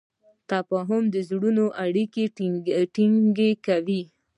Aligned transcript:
تفاهم 0.49 1.03
د 1.13 1.15
زړونو 1.29 1.65
اړیکه 1.85 2.21
ټینګه 3.35 3.49
کوي. 3.65 4.01